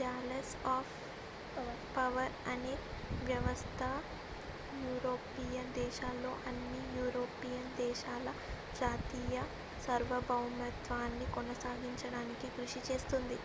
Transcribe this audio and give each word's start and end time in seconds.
balance 0.00 0.52
of 0.68 0.92
power 1.96 2.32
అనే 2.46 2.72
వ్యవస్థ 3.22 3.80
European 4.84 5.70
దేశాల్లో 5.74 6.32
అన్ని 6.48 6.80
యూరోపియన్ 6.96 7.70
దేశాల 7.82 8.26
జాతీయ 8.80 9.36
సార్వభౌమత్వాన్ని 9.86 11.28
కొనసాగించడానికి 11.36 12.48
కృషి 12.56 12.82
చేస్తుంది 12.90 13.38